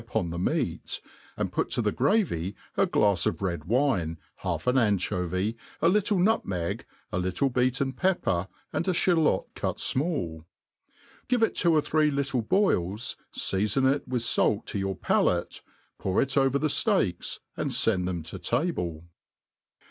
uppn 0.01 0.31
the 0.31 0.39
meat, 0.39 0.99
and 1.37 1.51
put, 1.53 1.69
to 1.69 1.79
the 1.79 1.91
gravy 1.91 2.55
a 2.75 2.87
glafs 2.87 3.27
of 3.27 3.39
red 3.39 3.59
wine^ 3.65 4.17
half 4.37 4.65
an 4.65 4.75
anchovy, 4.75 5.55
a 5.79 5.87
little 5.87 6.17
nutmeg, 6.17 6.87
a 7.11 7.19
little 7.19 7.51
be^ten^pepper, 7.51 8.47
and 8.73 8.87
a 8.87 8.93
ftalot 8.93 9.45
cut 9.53 9.77
fmall; 9.77 10.43
give 11.27 11.43
it 11.43 11.53
two 11.53 11.71
or 11.75 11.81
three 11.81 12.09
little 12.09 12.41
boils, 12.41 13.15
feafon 13.31 13.87
it 13.93 14.07
with 14.07 14.25
fait 14.25 14.65
to 14.65 14.79
.your 14.79 14.95
palate, 14.95 15.61
pour 15.99 16.19
it 16.19 16.29
ovv 16.29 16.53
the 16.53 16.91
(leaks, 16.95 17.39
and 17.55 17.75
fend 17.75 18.07
thpm 18.07 18.25
to 18.25 18.39
table. 18.39 19.03